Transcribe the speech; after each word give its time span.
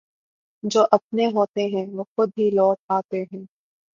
جواپنے 0.63 1.25
ہوتے 1.27 1.67
ہیں 1.67 1.85
وہ 1.87 2.03
خودہی 2.05 2.49
لوٹ 2.51 2.77
آتے 2.89 3.21
ہیں 3.23 3.43